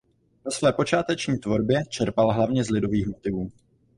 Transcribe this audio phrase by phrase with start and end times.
[0.45, 3.51] Ve své počáteční tvorbě čerpal hlavně z lidových motivů.